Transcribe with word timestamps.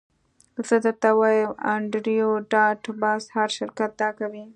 زه 0.67 0.75
درته 0.85 1.09
وایم 1.19 1.51
انډریو 1.73 2.29
ډاټ 2.51 2.81
باس 3.01 3.23
هر 3.35 3.49
شرکت 3.57 3.91
دا 4.01 4.09
کوي 4.19 4.43